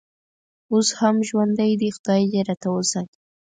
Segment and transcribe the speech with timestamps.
[0.73, 3.17] اوس هم ژوندی دی، خدای دې راته وساتي.